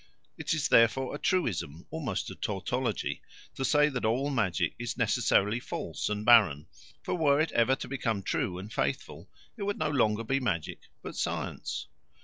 It 0.35 0.55
is 0.55 0.67
therefore 0.67 1.13
a 1.13 1.19
truism, 1.19 1.85
almost 1.91 2.31
a 2.31 2.35
tautology, 2.35 3.21
to 3.53 3.63
say 3.63 3.87
that 3.89 4.03
all 4.03 4.31
magic 4.31 4.73
is 4.79 4.97
necessarily 4.97 5.59
false 5.59 6.09
and 6.09 6.25
barren; 6.25 6.65
for 7.03 7.13
were 7.13 7.39
it 7.39 7.51
ever 7.51 7.75
to 7.75 7.87
become 7.87 8.23
true 8.23 8.57
and 8.57 8.73
fruitful, 8.73 9.29
it 9.57 9.61
would 9.61 9.77
no 9.77 9.91
longer 9.91 10.23
be 10.23 10.39
magic 10.39 10.79
but 11.03 11.15
science. 11.15 11.85